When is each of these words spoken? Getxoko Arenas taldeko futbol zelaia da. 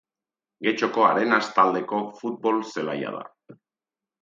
Getxoko 0.67 1.03
Arenas 1.09 1.43
taldeko 1.59 1.99
futbol 2.23 2.59
zelaia 2.73 3.13
da. 3.19 3.25